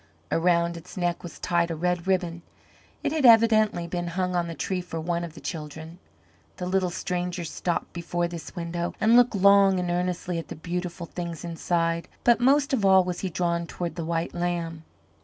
Around 0.31 0.77
its 0.77 0.97
neck 0.97 1.21
was 1.21 1.37
tied 1.37 1.69
a 1.69 1.75
red 1.75 2.07
ribbon. 2.07 2.41
It 3.03 3.11
had 3.11 3.23
evidently 3.23 3.85
been 3.85 4.07
hung 4.07 4.35
on 4.35 4.47
the 4.47 4.55
tree 4.55 4.81
for 4.81 4.99
one 4.99 5.23
of 5.23 5.35
the 5.35 5.39
children. 5.39 5.99
The 6.57 6.65
little 6.65 6.89
stranger 6.89 7.43
stopped 7.43 7.93
before 7.93 8.27
this 8.27 8.55
window 8.55 8.95
and 8.99 9.15
looked 9.15 9.35
long 9.35 9.79
and 9.79 9.91
earnestly 9.91 10.39
at 10.39 10.47
the 10.47 10.55
beautiful 10.55 11.05
things 11.05 11.45
inside, 11.45 12.07
but 12.23 12.39
most 12.39 12.73
of 12.73 12.83
all 12.83 13.03
was 13.03 13.19
he 13.19 13.29
drawn 13.29 13.67
toward 13.67 13.93
the 13.93 14.03
white 14.03 14.33
lamb. 14.33 14.85